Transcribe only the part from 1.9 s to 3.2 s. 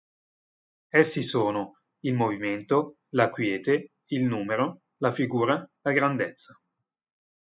il movimento,